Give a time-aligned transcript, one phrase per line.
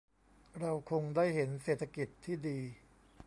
[0.59, 2.59] เราคงได้เห็นเศรษฐกิจที่ดี